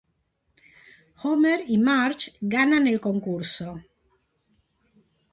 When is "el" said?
2.87-2.99